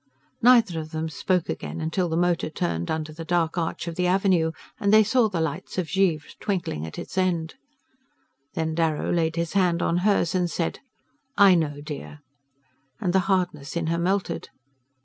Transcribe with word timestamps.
Neither 0.41 0.79
of 0.79 0.89
them 0.89 1.09
spoke 1.09 1.47
again 1.47 1.87
till 1.91 2.09
the 2.09 2.17
motor 2.17 2.49
turned 2.49 2.89
under 2.89 3.13
the 3.13 3.23
dark 3.23 3.55
arch 3.55 3.87
of 3.87 3.93
the 3.93 4.07
avenue, 4.07 4.51
and 4.79 4.91
they 4.91 5.03
saw 5.03 5.29
the 5.29 5.39
lights 5.39 5.77
of 5.77 5.85
Givre 5.87 6.27
twinkling 6.39 6.87
at 6.87 6.97
its 6.97 7.19
end. 7.19 7.53
Then 8.55 8.73
Darrow 8.73 9.11
laid 9.11 9.35
his 9.35 9.53
hand 9.53 9.83
on 9.83 9.97
hers 9.97 10.33
and 10.33 10.49
said: 10.49 10.79
"I 11.37 11.53
know, 11.53 11.81
dear" 11.81 12.21
and 12.99 13.13
the 13.13 13.19
hardness 13.29 13.77
in 13.77 13.85
her 13.93 13.99
melted. 13.99 14.49